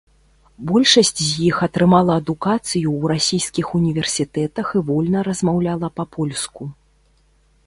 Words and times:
Большасць 0.69 1.19
з 1.25 1.27
іх 1.49 1.59
атрымала 1.67 2.13
адукацыю 2.21 2.87
ў 2.99 3.03
расійскіх 3.13 3.67
універсітэтах 3.81 4.67
і 4.81 4.85
вольна 4.89 5.19
размаўляла 5.29 5.87
па-польску. 5.99 6.63